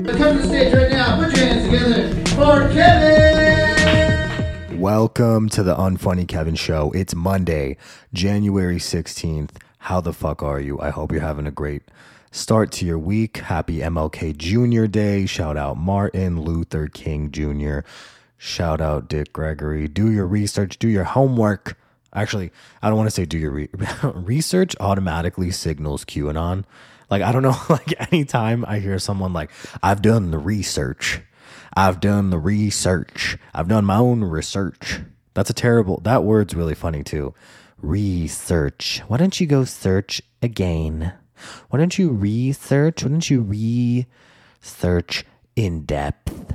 [0.00, 1.22] Come to the stage right now.
[1.22, 3.70] Put your hands together for Kevin.
[4.80, 6.90] Welcome to the Unfunny Kevin Show.
[6.92, 7.76] It's Monday,
[8.14, 9.50] January 16th.
[9.78, 10.80] How the fuck are you?
[10.80, 11.82] I hope you're having a great
[12.30, 13.36] start to your week.
[13.36, 14.86] Happy MLK Jr.
[14.86, 15.26] Day.
[15.26, 17.80] Shout out Martin Luther King Jr.
[18.38, 19.88] Shout out Dick Gregory.
[19.88, 21.76] Do your research, do your homework.
[22.14, 22.50] Actually,
[22.80, 23.68] I don't want to say do your re-
[24.14, 26.64] research automatically signals QAnon.
[27.12, 29.50] Like, I don't know, like anytime I hear someone like,
[29.82, 31.20] I've done the research,
[31.76, 35.00] I've done the research, I've done my own research.
[35.34, 37.34] That's a terrible, that word's really funny too.
[37.76, 39.02] Research.
[39.08, 41.12] Why don't you go search again?
[41.68, 43.02] Why don't you research?
[43.02, 43.42] Why don't you
[44.62, 46.54] research in depth?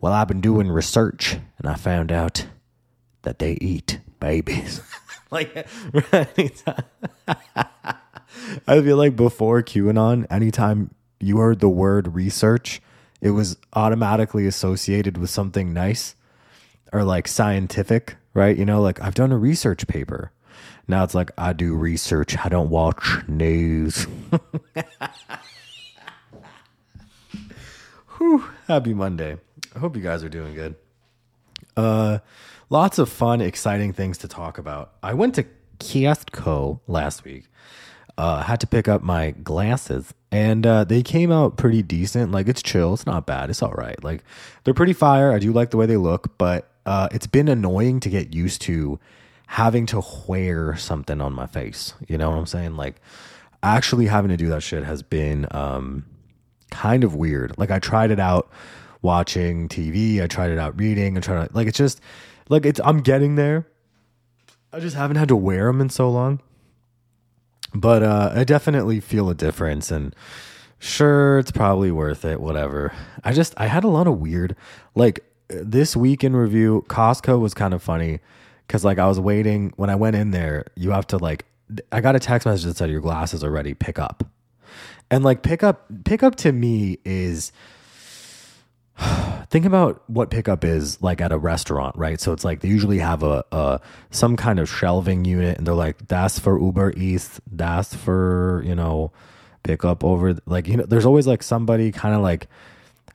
[0.00, 2.46] Well, I've been doing research and I found out
[3.22, 4.80] that they eat babies.
[5.32, 5.66] like,
[6.12, 6.84] anytime.
[8.66, 12.80] I feel like before QAnon, anytime you heard the word research,
[13.20, 16.14] it was automatically associated with something nice
[16.92, 18.56] or like scientific, right?
[18.56, 20.32] You know, like I've done a research paper.
[20.86, 24.04] Now it's like I do research, I don't watch news.
[28.18, 29.38] Whew, happy Monday.
[29.74, 30.76] I hope you guys are doing good.
[31.76, 32.18] Uh
[32.68, 34.92] lots of fun, exciting things to talk about.
[35.02, 35.46] I went to
[35.78, 37.46] Costco last week.
[38.18, 42.32] Uh had to pick up my glasses and uh they came out pretty decent.
[42.32, 44.02] Like it's chill, it's not bad, it's all right.
[44.04, 44.24] Like
[44.64, 45.32] they're pretty fire.
[45.32, 48.60] I do like the way they look, but uh it's been annoying to get used
[48.62, 48.98] to
[49.46, 51.94] having to wear something on my face.
[52.08, 52.76] You know what I'm saying?
[52.76, 53.00] Like
[53.62, 56.04] actually having to do that shit has been um
[56.70, 57.54] kind of weird.
[57.58, 58.50] Like I tried it out
[59.02, 62.00] watching TV, I tried it out reading, I tried to like it's just
[62.48, 63.66] like it's I'm getting there.
[64.72, 66.40] I just haven't had to wear them in so long.
[67.74, 70.14] But uh I definitely feel a difference and
[70.78, 72.92] sure it's probably worth it, whatever.
[73.24, 74.56] I just I had a lot of weird
[74.94, 78.20] like this week in review, Costco was kind of funny
[78.68, 81.46] cuz like I was waiting when I went in there, you have to like
[81.90, 84.24] I got a text message that said your glasses are ready, pick up.
[85.10, 87.52] And like pick up pick up to me is
[89.50, 92.20] think about what pickup is like at a restaurant, right?
[92.20, 93.80] So it's like they usually have a, a
[94.10, 98.74] some kind of shelving unit and they're like that's for Uber Eats, that's for, you
[98.74, 99.12] know,
[99.62, 102.48] pickup over like you know there's always like somebody kind of like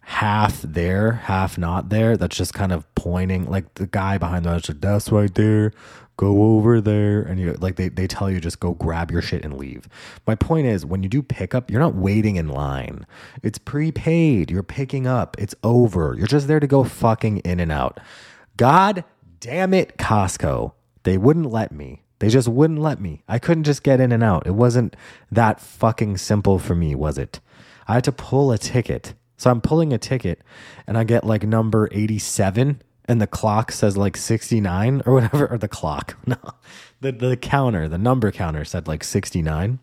[0.02, 4.50] half there, half not there that's just kind of pointing like the guy behind the
[4.50, 5.74] register, that's right there
[6.18, 9.46] go over there and you like they, they tell you just go grab your shit
[9.46, 9.88] and leave.
[10.26, 13.06] My point is when you do pickup you're not waiting in line.
[13.44, 14.52] It's prepaid.
[14.52, 15.36] You're picking up.
[15.40, 16.16] It's over.
[16.18, 18.00] You're just there to go fucking in and out.
[18.58, 19.04] God
[19.40, 20.74] damn it costco.
[21.04, 22.04] They wouldn't let me.
[22.20, 23.24] They just wouldn't let me.
[23.28, 24.48] I couldn't just get in and out.
[24.48, 24.96] It wasn't
[25.32, 27.40] that fucking simple for me was it?
[27.88, 29.14] I had to pull a ticket.
[29.38, 30.42] So i'm pulling a ticket
[30.88, 35.58] and i get like number 87 and the clock says like 69 or whatever or
[35.58, 36.38] the clock no
[37.02, 39.80] the the counter the number counter said like 69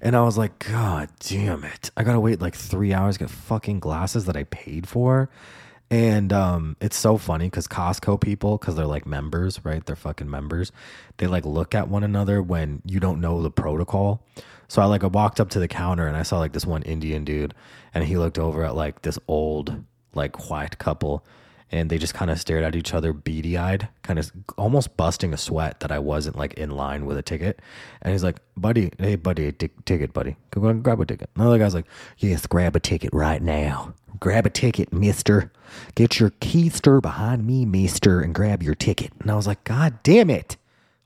[0.00, 1.90] and i was like god damn it.
[1.96, 5.28] I gotta wait like three hours get fucking glasses that i paid for.
[5.90, 9.84] And um it's so funny because costco people because they're like members right?
[9.84, 10.70] They're fucking members.
[11.16, 14.22] They like look at one another when you don't know the protocol.
[14.68, 16.82] So i like i walked up to the counter and i saw like this one
[16.82, 17.54] indian dude
[17.94, 19.82] and he looked over at like this old
[20.14, 21.24] like white couple
[21.70, 25.34] and they just kind of stared at each other beady eyed, kind of almost busting
[25.34, 27.60] a sweat that I wasn't like in line with a ticket.
[28.02, 30.36] And he's like, buddy, hey, buddy, t- ticket, buddy.
[30.50, 31.30] Go and grab a ticket.
[31.36, 31.86] Another guy's like,
[32.18, 33.94] yes, grab a ticket right now.
[34.20, 35.52] Grab a ticket, mister.
[35.94, 39.12] Get your keister behind me, mister, and grab your ticket.
[39.20, 40.56] And I was like, God damn it.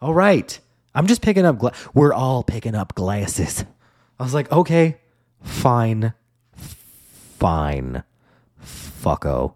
[0.00, 0.58] All right.
[0.94, 3.64] I'm just picking up, gla- we're all picking up glasses.
[4.20, 4.98] I was like, okay,
[5.42, 6.12] fine,
[7.38, 8.04] fine,
[8.62, 9.54] fucko.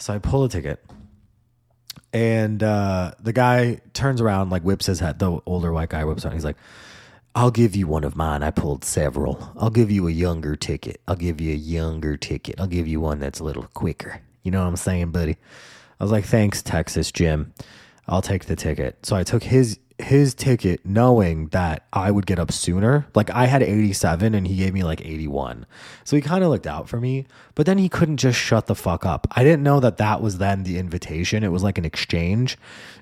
[0.00, 0.82] So I pull a ticket,
[2.12, 5.18] and uh, the guy turns around, like whips his head.
[5.18, 6.34] The older white guy whips around.
[6.34, 6.56] He's like,
[7.34, 8.42] "I'll give you one of mine.
[8.42, 9.52] I pulled several.
[9.58, 11.02] I'll give you a younger ticket.
[11.06, 12.58] I'll give you a younger ticket.
[12.58, 14.22] I'll give you one that's a little quicker.
[14.42, 15.36] You know what I'm saying, buddy?"
[16.00, 17.52] I was like, "Thanks, Texas Jim.
[18.08, 22.38] I'll take the ticket." So I took his his ticket knowing that I would get
[22.38, 23.06] up sooner.
[23.14, 25.66] Like I had 87 and he gave me like 81.
[26.04, 28.74] So he kind of looked out for me, but then he couldn't just shut the
[28.74, 29.26] fuck up.
[29.32, 31.44] I didn't know that that was then the invitation.
[31.44, 32.58] It was like an exchange.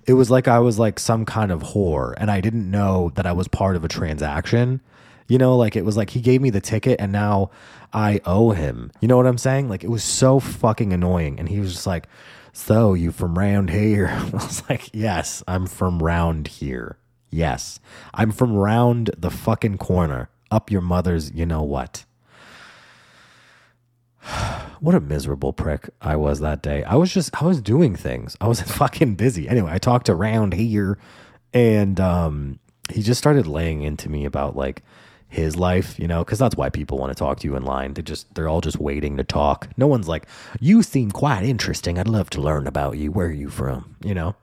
[0.06, 3.26] It was like I was like some kind of whore and I didn't know that
[3.26, 4.80] I was part of a transaction.
[5.28, 7.50] You know, like it was like he gave me the ticket and now
[7.92, 8.90] I owe him.
[9.00, 9.68] You know what I'm saying?
[9.68, 12.08] Like it was so fucking annoying and he was just like
[12.52, 14.08] so you from round here?
[14.12, 16.98] I was like, yes, I'm from round here.
[17.30, 17.78] Yes,
[18.14, 22.04] I'm from round the fucking corner, up your mother's, you know what.
[24.80, 26.84] what a miserable prick I was that day.
[26.84, 28.36] I was just I was doing things.
[28.40, 29.48] I was fucking busy.
[29.48, 30.98] Anyway, I talked around here
[31.52, 32.58] and um
[32.90, 34.82] he just started laying into me about like
[35.28, 37.94] his life, you know, because that's why people want to talk to you in line.
[37.94, 39.68] They just they're all just waiting to talk.
[39.76, 40.26] No one's like,
[40.58, 41.98] you seem quite interesting.
[41.98, 43.12] I'd love to learn about you.
[43.12, 43.96] Where are you from?
[44.02, 44.34] You know?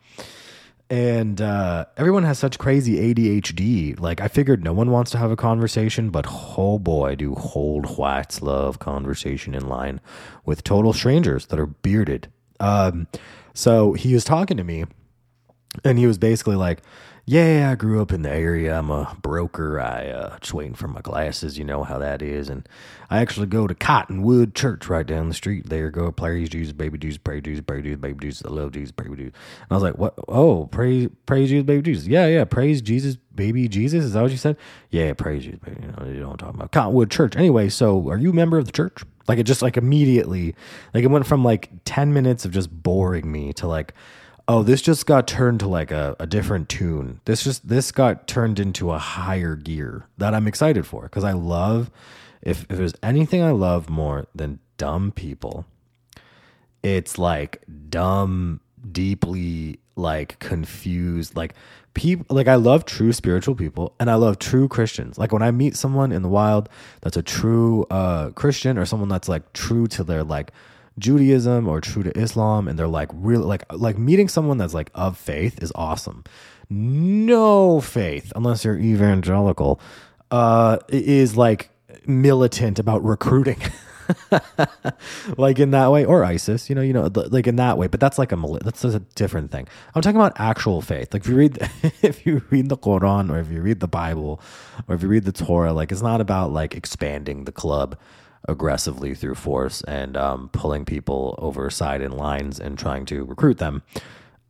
[0.88, 4.00] And uh, everyone has such crazy ADHD.
[4.00, 7.98] Like I figured no one wants to have a conversation, but oh boy, do old
[7.98, 10.00] whites love conversation in line
[10.46, 12.31] with total strangers that are bearded.
[12.60, 13.08] Um,
[13.56, 14.86] so he was talking to me,
[15.83, 16.81] and he was basically like,
[17.27, 18.77] yeah, I grew up in the area.
[18.77, 19.80] I'm a broker.
[19.80, 21.57] I uh, just waiting for my glasses.
[21.57, 22.50] You know how that is.
[22.50, 22.69] And
[23.10, 25.68] I actually go to Cottonwood Church right down the street.
[25.68, 28.45] There go praise Jesus, baby Jesus, praise Jesus, praise Jesus, baby Jesus.
[28.45, 29.33] I love Jesus, praise Jesus.
[29.33, 30.13] And I was like, what?
[30.27, 32.06] Oh, praise, praise Jesus, baby Jesus.
[32.06, 34.04] Yeah, yeah, praise Jesus, baby Jesus.
[34.04, 34.56] Is that what you said?
[34.92, 35.81] Yeah, praise Jesus, baby.
[35.81, 36.71] You know, you what I'm talking about.
[36.74, 37.36] Cottonwood Church.
[37.36, 39.04] Anyway, so are you a member of the church?
[39.28, 40.54] Like it just like immediately,
[40.94, 43.95] like it went from like 10 minutes of just boring me to like,
[44.47, 47.21] oh this just got turned to like a, a different tune.
[47.25, 51.31] This just this got turned into a higher gear that i'm excited for because i
[51.33, 51.92] love
[52.42, 55.65] if, if there's anything i love more than dumb people
[56.83, 58.59] it's like dumb
[58.92, 61.56] deeply like confused like
[61.94, 65.18] people like i love true spiritual people and i love true christians.
[65.18, 66.69] Like when i meet someone in the wild
[67.01, 70.51] that's a true uh christian or someone that's like true to their like
[70.97, 74.92] Judaism or true to Islam and they're like really like like meeting someone that's like
[74.95, 76.24] of faith is awesome.
[76.69, 79.80] No faith unless you're evangelical
[80.31, 81.69] uh is like
[82.07, 83.57] militant about recruiting.
[85.38, 88.00] like in that way or ISIS, you know, you know like in that way, but
[88.00, 89.68] that's like a that's a different thing.
[89.94, 91.13] I'm talking about actual faith.
[91.13, 91.57] Like if you read
[92.01, 94.42] if you read the Quran or if you read the Bible
[94.88, 97.97] or if you read the Torah, like it's not about like expanding the club
[98.47, 103.57] aggressively through force and um, pulling people over side in lines and trying to recruit
[103.57, 103.83] them.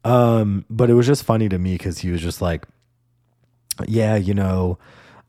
[0.04, 2.66] Um, but it was just funny to me because he was just like,
[3.88, 4.78] yeah, you know,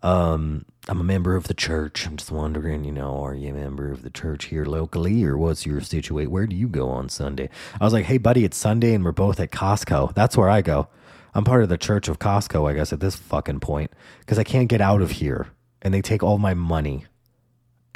[0.02, 2.06] um, I'm a member of the church.
[2.06, 5.36] I'm just wondering, you know, are you a member of the church here locally or
[5.36, 6.30] what's your situation?
[6.30, 7.48] Where do you go on Sunday?
[7.80, 10.14] I was like, hey, buddy, it's Sunday and we're both at Costco.
[10.14, 10.88] That's where I go.
[11.34, 13.90] I'm part of the church of Costco, I guess, at this fucking point
[14.20, 15.48] because I can't get out of here
[15.82, 17.06] and they take all my money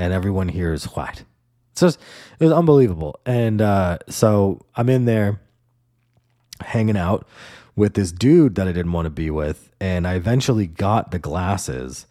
[0.01, 1.25] and everyone here is white.
[1.75, 1.97] So it
[2.41, 3.21] was unbelievable.
[3.27, 5.41] And uh, so I'm in there
[6.63, 7.29] hanging out
[7.77, 9.71] with this dude that I didn't want to be with.
[9.79, 12.07] And I eventually got the glasses.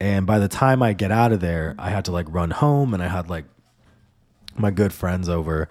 [0.00, 2.92] And by the time I get out of there, I had to like run home
[2.92, 3.44] and I had like
[4.56, 5.68] my good friends over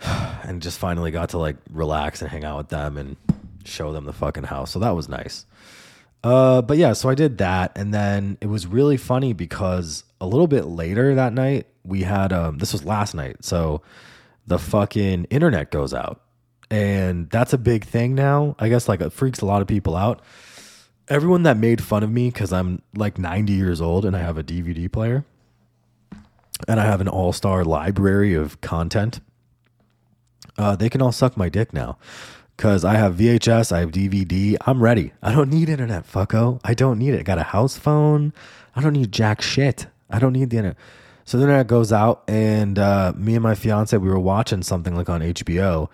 [0.00, 3.16] and just finally got to like relax and hang out with them and
[3.64, 4.70] show them the fucking house.
[4.70, 5.44] So that was nice.
[6.24, 10.26] Uh, but yeah, so I did that, and then it was really funny because a
[10.26, 13.82] little bit later that night we had um this was last night, so
[14.46, 16.22] the fucking internet goes out,
[16.70, 18.56] and that's a big thing now.
[18.58, 20.22] I guess like it freaks a lot of people out.
[21.08, 24.38] Everyone that made fun of me because I'm like 90 years old and I have
[24.38, 25.26] a DVD player,
[26.66, 29.20] and I have an all star library of content.
[30.56, 31.98] Uh, they can all suck my dick now
[32.56, 34.56] Cause I have VHS, I have DVD.
[34.64, 35.12] I'm ready.
[35.22, 36.60] I don't need internet, fucko.
[36.62, 37.20] I don't need it.
[37.20, 38.32] I got a house phone.
[38.76, 39.86] I don't need jack shit.
[40.08, 40.76] I don't need the internet.
[41.24, 44.94] So the internet goes out, and uh, me and my fiance, we were watching something
[44.94, 45.88] like on HBO,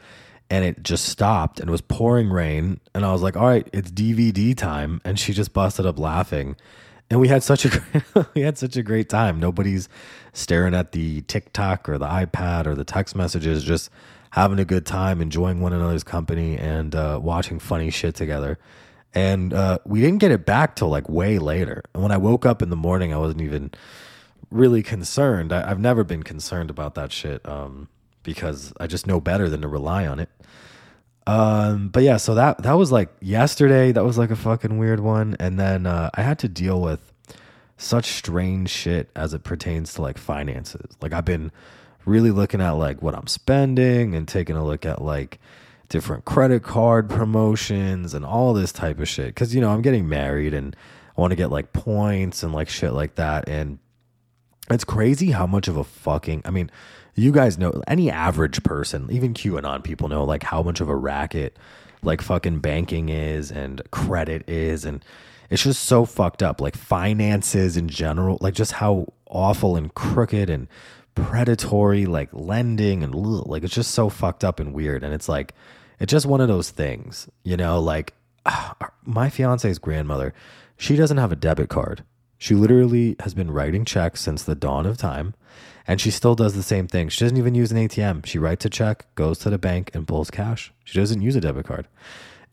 [0.50, 3.68] and it just stopped, and it was pouring rain, and I was like, "All right,
[3.72, 6.56] it's DVD time," and she just busted up laughing,
[7.10, 9.40] and we had such a we had such a great time.
[9.40, 9.88] Nobody's
[10.32, 13.90] staring at the TikTok or the iPad or the text messages, just
[14.30, 18.58] having a good time, enjoying one another's company, and uh, watching funny shit together.
[19.12, 21.82] And uh, we didn't get it back till like way later.
[21.94, 23.72] And when I woke up in the morning, I wasn't even
[24.52, 25.52] really concerned.
[25.52, 27.88] I, have never been concerned about that shit um,
[28.22, 30.28] because I just know better than to rely on it.
[31.26, 33.92] Um, but yeah, so that that was like yesterday.
[33.92, 37.12] That was like a fucking weird one, and then uh, I had to deal with
[37.76, 40.96] such strange shit as it pertains to like finances.
[41.00, 41.50] Like I've been
[42.04, 45.38] really looking at like what I'm spending and taking a look at like
[45.88, 49.34] different credit card promotions and all this type of shit.
[49.34, 50.76] Cause you know, I'm getting married and
[51.16, 53.48] I want to get like points and like shit like that.
[53.48, 53.78] And
[54.70, 56.70] it's crazy how much of a fucking, I mean,
[57.20, 60.96] you guys know any average person, even QAnon people know like how much of a
[60.96, 61.56] racket
[62.02, 64.84] like fucking banking is and credit is.
[64.84, 65.04] And
[65.50, 66.60] it's just so fucked up.
[66.60, 70.66] Like finances in general, like just how awful and crooked and
[71.14, 75.54] predatory like lending and like it's just so fucked up and weird and it's like
[75.98, 78.14] it's just one of those things you know like
[78.46, 78.74] ah,
[79.04, 80.32] my fiance's grandmother
[80.76, 82.04] she doesn't have a debit card
[82.40, 85.34] She literally has been writing checks since the dawn of time,
[85.90, 87.08] and she still does the same thing.
[87.08, 88.24] She doesn't even use an ATM.
[88.24, 90.72] She writes a check, goes to the bank, and pulls cash.
[90.84, 91.88] She doesn't use a debit card.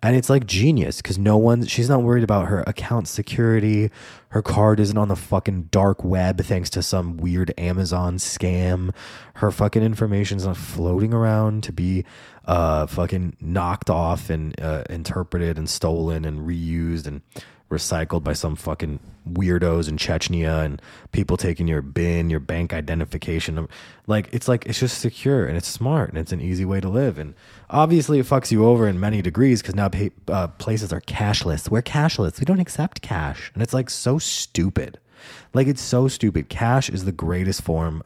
[0.01, 3.91] And it's like genius because no one, she's not worried about her account security.
[4.29, 8.93] Her card isn't on the fucking dark web thanks to some weird Amazon scam.
[9.36, 12.03] Her fucking information's not floating around to be
[12.46, 17.22] uh, fucking knocked off and uh, interpreted and stolen and reused and
[17.69, 20.81] recycled by some fucking weirdos in Chechnya and
[21.12, 23.67] people taking your bin, your bank identification.
[24.05, 26.88] Like it's like it's just secure and it's smart and it's an easy way to
[26.88, 27.17] live.
[27.17, 27.34] And
[27.69, 31.69] obviously, it fucks you over in many degrees because now pay, uh, places are cashless.
[31.69, 32.39] We're cashless.
[32.39, 33.89] We don't accept cash, and it's like
[34.20, 35.00] stupid.
[35.54, 36.50] Like it's so stupid.
[36.50, 38.04] Cash is the greatest form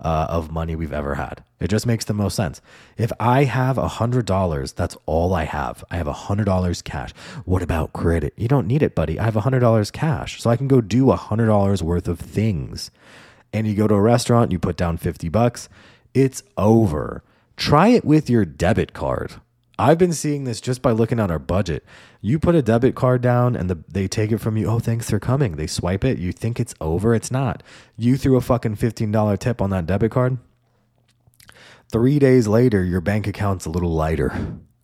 [0.00, 1.44] uh, of money we've ever had.
[1.60, 2.60] It just makes the most sense.
[2.96, 5.84] If I have a hundred dollars, that's all I have.
[5.90, 7.12] I have a hundred dollars cash.
[7.44, 8.34] What about credit?
[8.36, 9.18] You don't need it, buddy.
[9.18, 12.08] I have a hundred dollars cash, so I can go do a hundred dollars worth
[12.08, 12.90] of things.
[13.52, 15.68] And you go to a restaurant, you put down fifty bucks.
[16.14, 17.22] It's over.
[17.56, 19.34] Try it with your debit card.
[19.82, 21.84] I've been seeing this just by looking at our budget.
[22.20, 24.68] You put a debit card down and the, they take it from you.
[24.68, 25.56] Oh, thanks for coming.
[25.56, 26.18] They swipe it.
[26.18, 27.16] You think it's over.
[27.16, 27.64] It's not.
[27.96, 30.38] You threw a fucking $15 tip on that debit card.
[31.90, 34.32] Three days later, your bank account's a little lighter.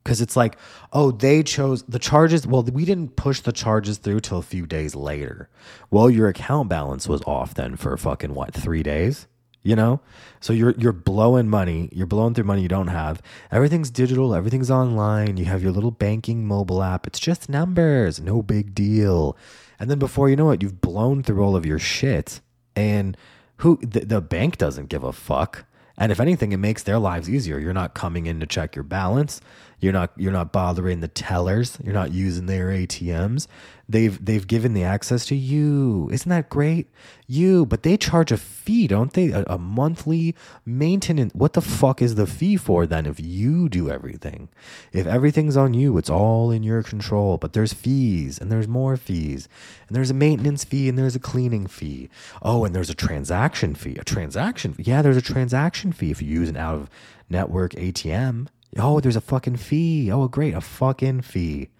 [0.02, 0.58] Because it's like,
[0.92, 2.44] oh, they chose the charges.
[2.44, 5.48] Well, we didn't push the charges through till a few days later.
[5.92, 9.28] Well, your account balance was off then for fucking what, three days?
[9.68, 10.00] You know?
[10.40, 11.90] So you're you're blowing money.
[11.92, 13.20] You're blowing through money you don't have.
[13.52, 14.34] Everything's digital.
[14.34, 15.36] Everything's online.
[15.36, 17.06] You have your little banking mobile app.
[17.06, 18.18] It's just numbers.
[18.18, 19.36] No big deal.
[19.78, 22.40] And then before you know it you've blown through all of your shit.
[22.74, 23.14] And
[23.58, 25.66] who the, the bank doesn't give a fuck.
[25.98, 27.58] And if anything, it makes their lives easier.
[27.58, 29.40] You're not coming in to check your balance.
[29.80, 31.78] You're not you're not bothering the tellers.
[31.84, 33.46] You're not using their ATMs.
[33.88, 36.10] They've they've given the access to you.
[36.12, 36.88] Isn't that great?
[37.26, 39.30] You, but they charge a fee, don't they?
[39.30, 40.34] A, a monthly
[40.66, 41.32] maintenance.
[41.32, 44.48] What the fuck is the fee for then if you do everything?
[44.92, 47.38] If everything's on you, it's all in your control.
[47.38, 49.48] But there's fees and there's more fees.
[49.86, 52.10] And there's a maintenance fee and there's a cleaning fee.
[52.42, 53.96] Oh, and there's a transaction fee.
[53.98, 54.82] A transaction fee.
[54.86, 56.90] Yeah, there's a transaction fee if you use an out of
[57.30, 58.48] network ATM.
[58.76, 60.10] Oh, there's a fucking fee.
[60.10, 61.70] Oh, great, a fucking fee.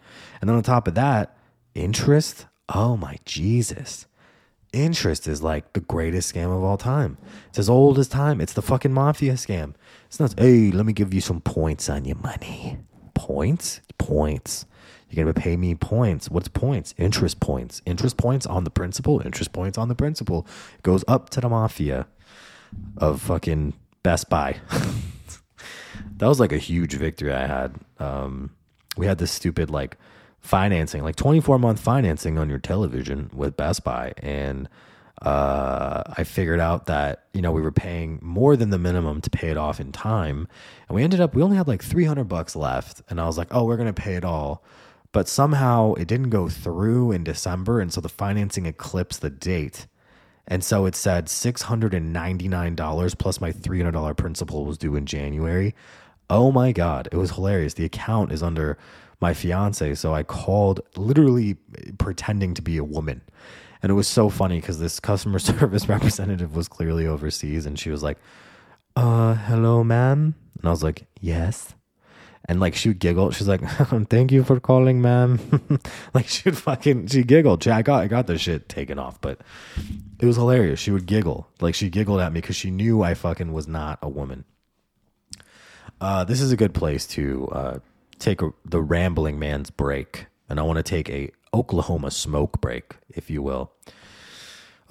[0.40, 1.37] And then on top of that,
[1.75, 2.47] interest.
[2.68, 4.07] Oh my Jesus.
[4.73, 7.16] Interest is like the greatest scam of all time.
[7.49, 8.40] It's as old as time.
[8.40, 9.75] It's the fucking mafia scam.
[10.07, 12.78] It's not, hey, let me give you some points on your money.
[13.14, 13.80] Points?
[13.97, 14.66] Points.
[15.09, 16.30] You're going to pay me points.
[16.30, 16.95] What's points?
[16.99, 17.80] Interest points.
[17.87, 19.23] Interest points on the principal.
[19.25, 20.47] Interest points on the principal.
[20.76, 22.07] It goes up to the mafia
[22.99, 24.57] of fucking Best Buy.
[26.18, 27.75] that was like a huge victory I had.
[27.98, 28.50] Um,
[28.96, 29.96] we had this stupid like
[30.40, 34.12] financing, like 24 month financing on your television with Best Buy.
[34.18, 34.68] And
[35.22, 39.30] uh, I figured out that, you know, we were paying more than the minimum to
[39.30, 40.48] pay it off in time.
[40.88, 43.02] And we ended up, we only had like 300 bucks left.
[43.08, 44.62] And I was like, oh, we're going to pay it all.
[45.10, 47.80] But somehow it didn't go through in December.
[47.80, 49.87] And so the financing eclipsed the date.
[50.46, 55.75] And so it said $699 plus my $300 principal was due in January.
[56.30, 57.08] Oh my God.
[57.12, 57.75] It was hilarious.
[57.75, 58.78] The account is under
[59.20, 59.94] my fiance.
[59.94, 61.54] So I called literally
[61.99, 63.23] pretending to be a woman.
[63.82, 67.90] And it was so funny because this customer service representative was clearly overseas and she
[67.90, 68.18] was like,
[68.97, 70.35] uh, hello, ma'am.
[70.58, 71.75] And I was like, yes.
[72.49, 73.30] And like she would giggle.
[73.30, 73.61] She's like,
[74.08, 75.38] "Thank you for calling, ma'am."
[76.14, 77.68] like she would fucking she giggled.
[77.68, 79.40] I got I got the shit taken off, but
[80.18, 80.80] it was hilarious.
[80.80, 81.47] She would giggle.
[81.61, 84.44] Like she giggled at me because she knew I fucking was not a woman.
[86.00, 87.78] Uh, this is a good place to uh,
[88.19, 92.97] take a, the rambling man's break, and I want to take a Oklahoma smoke break,
[93.09, 93.73] if you will.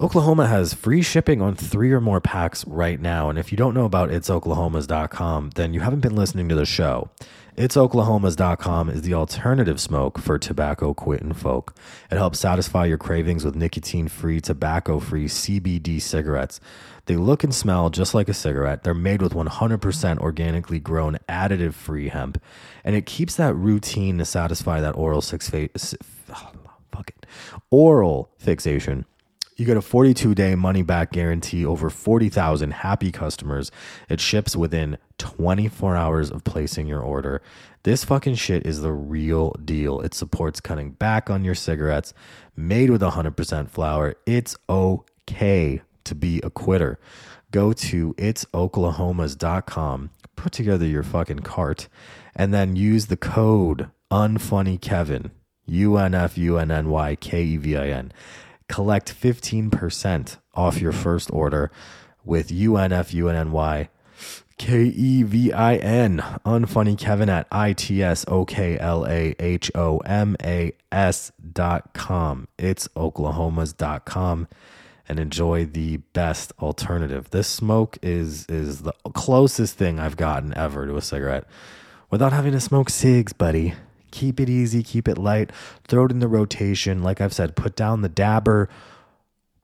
[0.00, 3.28] Oklahoma has free shipping on three or more packs right now.
[3.28, 7.10] And if you don't know about itsoklahomas.com, then you haven't been listening to the show.
[7.56, 11.74] Itsoklahomas.com is the alternative smoke for tobacco quitting folk.
[12.12, 16.60] It helps satisfy your cravings with nicotine free, tobacco free CBD cigarettes.
[17.08, 18.82] They look and smell just like a cigarette.
[18.82, 22.38] They're made with 100% organically grown, additive free hemp,
[22.84, 26.52] and it keeps that routine to satisfy that oral six fa- oh,
[26.92, 27.26] fuck it.
[27.70, 29.06] oral fixation
[29.58, 33.72] you get a 42 day money back guarantee over 40,000 happy customers.
[34.08, 37.42] It ships within 24 hours of placing your order.
[37.82, 40.00] This fucking shit is the real deal.
[40.00, 42.14] It supports cutting back on your cigarettes,
[42.54, 44.14] made with 100% flour.
[44.26, 46.98] It's okay to be a quitter.
[47.50, 51.88] Go to itsoklahomas.com, put together your fucking cart,
[52.34, 55.30] and then use the code UNFUNNYKEVIN,
[55.66, 58.12] U N F U N N Y K E V I N
[58.68, 61.70] collect 15% off your first order
[62.24, 63.88] with UNFUNNY
[64.58, 66.18] K E V I N.
[66.44, 71.30] Unfunny Kevin at I T S O K L A H O M A S
[71.52, 72.48] dot com.
[72.58, 74.48] It's Oklahoma's dot com
[75.08, 77.30] and enjoy the best alternative.
[77.30, 81.44] This smoke is is the closest thing I've gotten ever to a cigarette
[82.10, 83.74] without having to smoke cigs, buddy.
[84.10, 85.50] Keep it easy, keep it light,
[85.86, 87.02] throw it in the rotation.
[87.02, 88.70] Like I've said, put down the dabber,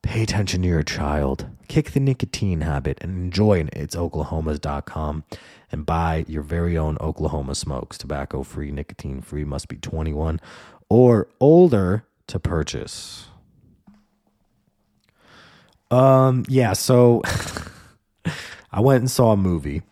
[0.03, 5.23] pay attention to your child, kick the nicotine habit, and enjoy It's Oklahoma's.com
[5.71, 7.97] and buy your very own Oklahoma smokes.
[7.97, 10.39] Tobacco free, nicotine free, must be 21
[10.89, 13.27] or older to purchase.
[15.91, 17.21] Um, yeah, so
[18.71, 19.83] I went and saw a movie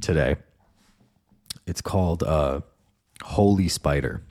[0.00, 0.36] today.
[1.66, 2.60] It's called uh
[3.22, 4.22] Holy Spider.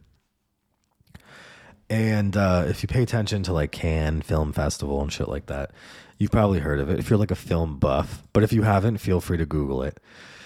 [1.90, 5.72] And uh, if you pay attention to like Cannes Film Festival and shit like that,
[6.18, 6.98] you've probably heard of it.
[6.98, 10.00] If you're like a film buff, but if you haven't, feel free to Google it.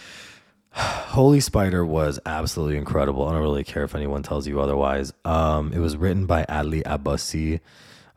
[0.72, 3.26] Holy Spider was absolutely incredible.
[3.26, 5.14] I don't really care if anyone tells you otherwise.
[5.24, 7.62] Um, it was written by Ali Abbasi,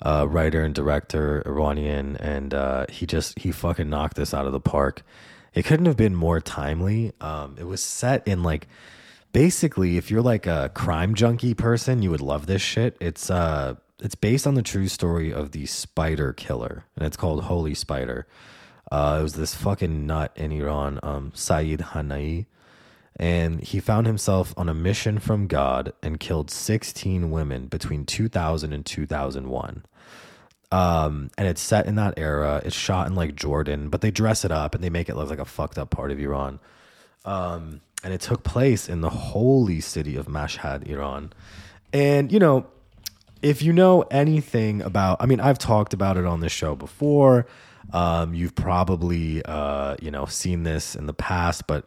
[0.02, 4.52] uh, writer and director, Iranian, and uh, he just he fucking knocked this out of
[4.52, 5.02] the park.
[5.54, 7.12] It couldn't have been more timely.
[7.20, 8.68] Um, it was set in like
[9.32, 13.74] basically if you're like a crime junkie person you would love this shit it's uh
[14.00, 18.26] it's based on the true story of the spider killer and it's called holy spider
[18.90, 22.44] uh it was this fucking nut in iran um saeed hanaei
[23.16, 28.72] and he found himself on a mission from god and killed 16 women between 2000
[28.72, 29.84] and 2001
[30.72, 32.62] um, and it's set in that era.
[32.64, 35.28] It's shot in like Jordan, but they dress it up and they make it look
[35.28, 36.60] like a fucked up part of Iran.
[37.26, 41.34] Um, and it took place in the holy city of Mashhad, Iran.
[41.92, 42.66] And you know,
[43.42, 47.46] if you know anything about, I mean, I've talked about it on this show before.
[47.92, 51.86] Um, you've probably, uh, you know, seen this in the past, but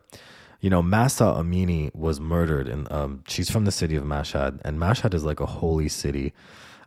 [0.61, 4.79] you know, Mahsa Amini was murdered, and um, she's from the city of Mashhad, and
[4.79, 6.33] Mashhad is like a holy city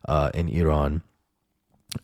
[0.06, 1.02] uh, in Iran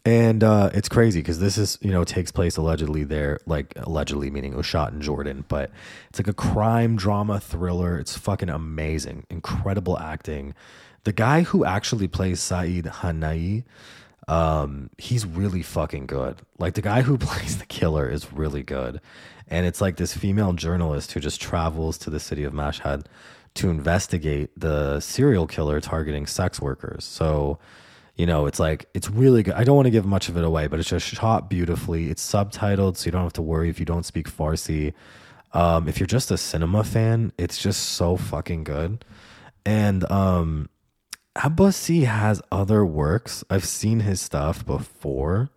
[0.05, 4.31] and uh, it's crazy because this is you know takes place allegedly there like allegedly
[4.31, 5.71] meaning it was shot in jordan but
[6.09, 7.99] it's like a crime drama thriller.
[7.99, 9.27] It's fucking amazing.
[9.29, 10.55] Incredible acting.
[11.03, 13.65] The guy who actually plays saeed hanaei
[14.27, 16.37] um, he's really fucking good.
[16.59, 19.01] Like the guy who plays the killer is really good.
[19.49, 23.05] And it's like this female journalist who just travels to the city of mashhad
[23.55, 27.05] to investigate the serial killer targeting sex workers.
[27.05, 27.59] So
[28.17, 29.55] you know, it's like it's really good.
[29.55, 32.11] I don't want to give much of it away, but it's just shot beautifully.
[32.11, 34.93] It's subtitled, so you don't have to worry if you don't speak Farsi.
[35.53, 39.05] Um, if you're just a cinema fan, it's just so fucking good.
[39.67, 40.69] And um,
[41.37, 43.43] Abbasi has other works.
[43.51, 45.51] I've seen his stuff before,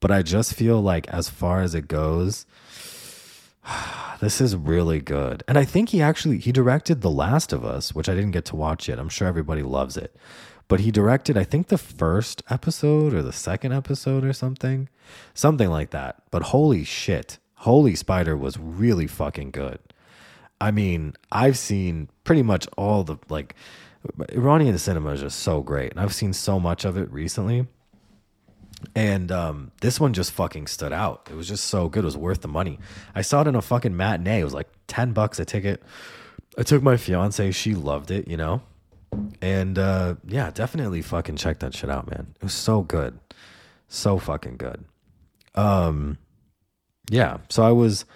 [0.00, 2.44] but I just feel like as far as it goes,
[4.20, 5.42] this is really good.
[5.48, 8.44] And I think he actually he directed The Last of Us, which I didn't get
[8.46, 8.98] to watch yet.
[8.98, 10.14] I'm sure everybody loves it
[10.68, 14.88] but he directed i think the first episode or the second episode or something
[15.34, 19.78] something like that but holy shit holy spider was really fucking good
[20.60, 23.54] i mean i've seen pretty much all the like
[24.30, 27.66] iranian cinema is just so great and i've seen so much of it recently
[28.94, 31.28] and um, this one just fucking stood out.
[31.30, 32.04] It was just so good.
[32.04, 32.78] It was worth the money.
[33.14, 34.40] I saw it in a fucking matinee.
[34.40, 35.82] It was like 10 bucks a ticket.
[36.58, 37.50] I took my fiance.
[37.52, 38.62] She loved it, you know?
[39.40, 42.34] And uh, yeah, definitely fucking check that shit out, man.
[42.36, 43.18] It was so good.
[43.88, 44.84] So fucking good.
[45.54, 46.18] Um
[47.10, 48.06] yeah, so I was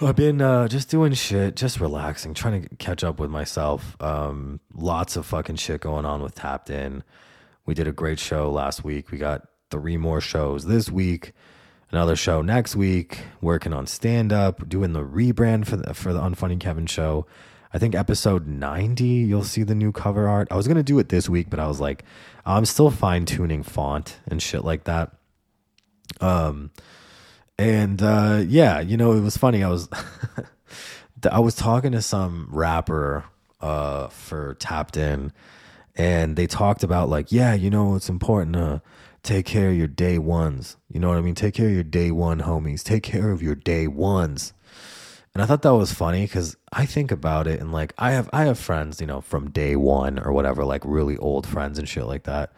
[0.00, 3.96] I've been uh, just doing shit, just relaxing, trying to catch up with myself.
[4.00, 7.02] Um, lots of fucking shit going on with Tapped In.
[7.66, 9.10] We did a great show last week.
[9.10, 11.32] We got three more shows this week,
[11.90, 13.22] another show next week.
[13.40, 17.26] Working on stand up, doing the rebrand for the for the Unfunny Kevin show.
[17.74, 20.46] I think episode 90, you'll see the new cover art.
[20.52, 22.04] I was going to do it this week, but I was like,
[22.46, 25.10] I'm still fine tuning font and shit like that.
[26.20, 26.70] Um,
[27.58, 29.64] and uh, yeah, you know, it was funny.
[29.64, 29.88] I was,
[31.30, 33.24] I was talking to some rapper
[33.60, 35.32] uh, for Tapped In,
[35.96, 38.82] and they talked about, like, yeah, you know, it's important to
[39.24, 40.76] take care of your day ones.
[40.88, 41.34] You know what I mean?
[41.34, 42.84] Take care of your day one homies.
[42.84, 44.52] Take care of your day ones.
[45.34, 48.30] And I thought that was funny because I think about it and like I have
[48.32, 51.88] I have friends, you know, from day one or whatever, like really old friends and
[51.88, 52.52] shit like that.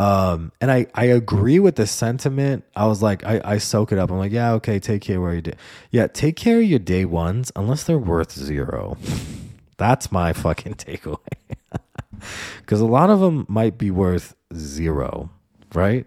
[0.00, 2.64] Um, and I, I agree with the sentiment.
[2.74, 4.10] I was like, I, I soak it up.
[4.10, 5.52] I'm like, yeah, okay, take care where you do.
[5.90, 8.96] Yeah, take care of your day ones unless they're worth zero.
[9.76, 11.18] That's my fucking takeaway.
[12.60, 15.30] Because a lot of them might be worth zero,
[15.74, 16.06] right?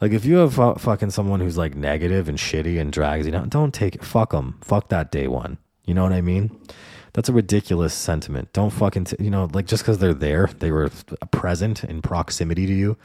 [0.00, 3.32] Like if you have fu- fucking someone who's like negative and shitty and drags you
[3.32, 4.04] down, don't take it.
[4.04, 4.58] Fuck them.
[4.62, 5.58] Fuck that day one.
[5.84, 6.58] You know what I mean?
[7.12, 8.52] That's a ridiculous sentiment.
[8.52, 10.90] Don't fucking, t- you know, like just because they're there, they were
[11.30, 12.96] present in proximity to you,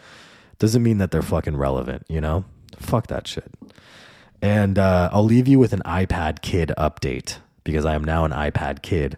[0.59, 2.45] doesn't mean that they're fucking relevant, you know?
[2.77, 3.51] Fuck that shit.
[4.41, 8.31] And uh, I'll leave you with an iPad kid update because I am now an
[8.31, 9.17] iPad kid.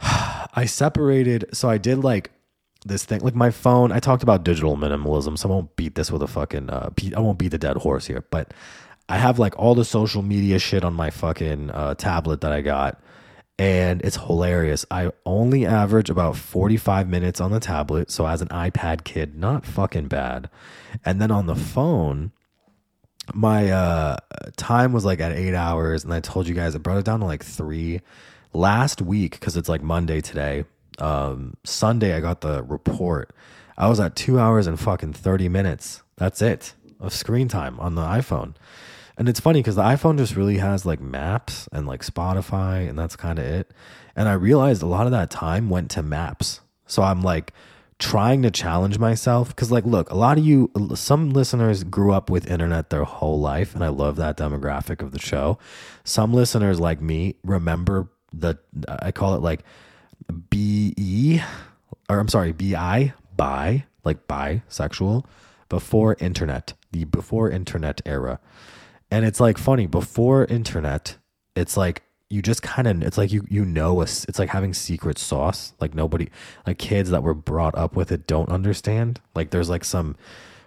[0.02, 2.30] I separated, so I did like
[2.84, 3.92] this thing, like my phone.
[3.92, 7.20] I talked about digital minimalism, so I won't beat this with a fucking, uh, I
[7.20, 8.52] won't beat the dead horse here, but
[9.08, 12.60] I have like all the social media shit on my fucking uh, tablet that I
[12.60, 13.00] got
[13.58, 14.84] and it's hilarious.
[14.90, 19.64] I only average about 45 minutes on the tablet, so as an iPad kid, not
[19.64, 20.50] fucking bad.
[21.04, 22.32] And then on the phone,
[23.32, 24.16] my uh
[24.56, 27.20] time was like at 8 hours and I told you guys I brought it down
[27.20, 28.02] to like 3
[28.52, 30.64] last week cuz it's like Monday today.
[30.98, 33.34] Um Sunday I got the report.
[33.76, 36.02] I was at 2 hours and fucking 30 minutes.
[36.16, 38.54] That's it of screen time on the iPhone.
[39.16, 42.98] And it's funny because the iPhone just really has like maps and like Spotify, and
[42.98, 43.72] that's kind of it.
[44.16, 46.60] And I realized a lot of that time went to maps.
[46.86, 47.52] So I'm like
[47.98, 52.28] trying to challenge myself because, like, look, a lot of you, some listeners grew up
[52.28, 55.58] with internet their whole life, and I love that demographic of the show.
[56.02, 59.62] Some listeners, like me, remember the, I call it like
[60.50, 61.40] BE,
[62.08, 65.24] or I'm sorry, BI, bi, like bisexual,
[65.68, 68.40] before internet, the before internet era.
[69.10, 71.16] And it's like funny before internet,
[71.54, 75.18] it's like you just kind of it's like you you know it's like having secret
[75.18, 76.28] sauce like nobody
[76.66, 80.16] like kids that were brought up with it don't understand like there's like some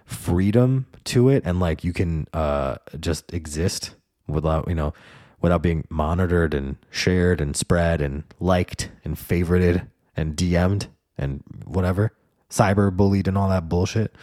[0.06, 3.94] freedom to it and like you can uh just exist
[4.26, 4.94] without you know
[5.40, 12.12] without being monitored and shared and spread and liked and favorited and DM'd and whatever
[12.50, 14.14] cyber bullied and all that bullshit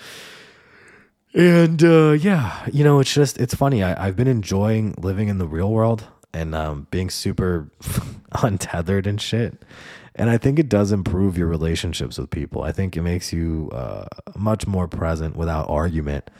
[1.35, 3.83] and uh, yeah, you know, it's just it's funny.
[3.83, 7.69] I, I've been enjoying living in the real world and um, being super
[8.41, 9.61] untethered and shit.
[10.15, 12.63] And I think it does improve your relationships with people.
[12.63, 14.05] I think it makes you uh,
[14.37, 16.31] much more present without argument,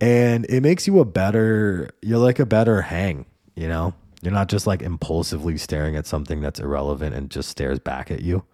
[0.00, 1.90] and it makes you a better.
[2.00, 3.26] You're like a better hang.
[3.54, 7.78] You know, you're not just like impulsively staring at something that's irrelevant and just stares
[7.78, 8.44] back at you.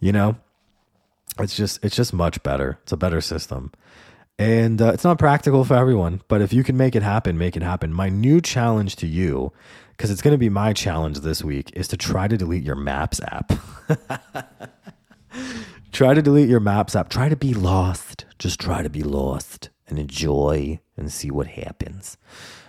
[0.00, 0.36] You know,
[1.38, 2.78] it's just it's just much better.
[2.82, 3.72] It's a better system.
[4.38, 7.56] And uh, it's not practical for everyone, but if you can make it happen, make
[7.56, 7.92] it happen.
[7.92, 9.52] My new challenge to you,
[9.90, 12.74] because it's going to be my challenge this week, is to try to delete your
[12.74, 13.52] Maps app.
[15.92, 17.08] try to delete your Maps app.
[17.08, 18.24] Try to be lost.
[18.38, 22.16] Just try to be lost and enjoy and see what happens.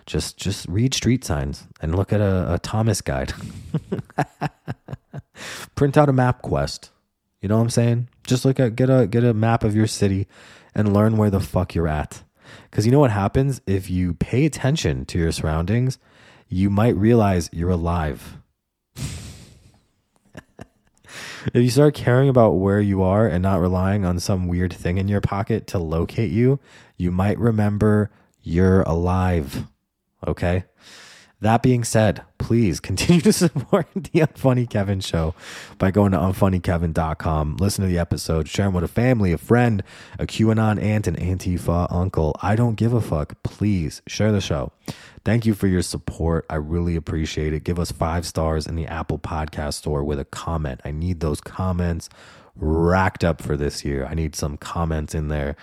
[0.06, 3.34] Just just read street signs and look at a, a Thomas guide.
[5.76, 6.90] Print out a MapQuest.
[7.42, 8.10] You know what I'm saying?
[8.26, 10.28] Just look at get a get a map of your city
[10.76, 12.24] and learn where the fuck you're at.
[12.70, 13.62] Because you know what happens?
[13.66, 15.98] If you pay attention to your surroundings,
[16.48, 18.38] you might realize you're alive.
[18.96, 19.56] if
[21.56, 25.08] you start caring about where you are and not relying on some weird thing in
[25.08, 26.60] your pocket to locate you,
[26.98, 28.12] you might remember
[28.42, 29.66] you're alive.
[30.28, 30.66] Okay?
[31.44, 35.36] That being said, please continue to support the Unfunny Kevin show
[35.78, 37.58] by going to unfunnykevin.com.
[37.58, 39.84] Listen to the episode, share them with a family, a friend,
[40.18, 42.34] a QAnon aunt, an Antifa uncle.
[42.42, 43.36] I don't give a fuck.
[43.44, 44.72] Please share the show.
[45.26, 46.46] Thank you for your support.
[46.50, 47.66] I really appreciate it.
[47.66, 50.80] Give us five stars in the Apple Podcast Store with a comment.
[50.86, 52.08] I need those comments
[52.56, 54.06] racked up for this year.
[54.06, 55.58] I need some comments in there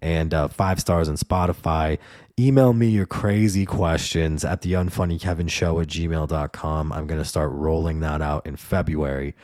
[0.00, 1.98] and uh, five stars on Spotify.
[2.38, 6.92] Email me your crazy questions at the unfunny Kevin show at gmail.com.
[6.92, 9.34] I'm going to start rolling that out in February,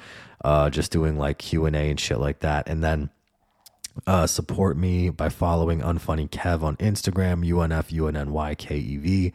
[0.44, 2.68] uh, just doing like Q&A and shit like that.
[2.68, 3.10] And then
[4.06, 9.32] uh, support me by following Unfunny Kev on Instagram, UNF UNNYKEV,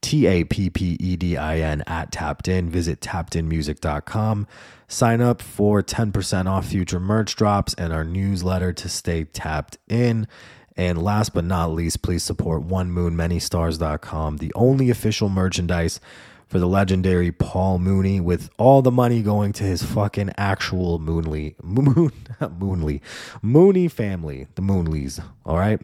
[0.00, 2.70] T A P P E D I N at Tapped In.
[2.70, 4.46] Visit tappedinmusic.com.
[4.88, 10.28] Sign up for 10% off future merch drops and our newsletter to stay tapped in.
[10.76, 16.00] And last but not least, please support one moon many stars.com, the only official merchandise
[16.46, 21.56] for the legendary Paul Mooney, with all the money going to his fucking actual Moonly,
[21.62, 22.12] Moon,
[22.58, 23.00] Moonly,
[23.42, 25.20] Mooney family, the Moonleys.
[25.44, 25.80] All right.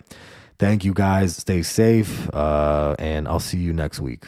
[0.58, 1.36] Thank you guys.
[1.36, 2.32] Stay safe.
[2.32, 4.24] Uh, and I'll see you next week.